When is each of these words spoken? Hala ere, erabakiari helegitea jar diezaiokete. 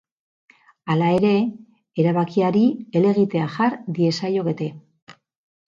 Hala 0.93 1.09
ere, 1.17 1.33
erabakiari 2.05 2.65
helegitea 2.97 3.47
jar 3.59 3.79
diezaiokete. 4.01 4.75